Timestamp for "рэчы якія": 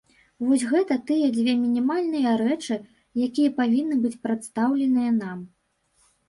2.41-3.53